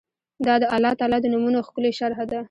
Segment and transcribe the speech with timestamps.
[0.45, 2.39] دا د الله تعالی د نومونو ښکلي شرح ده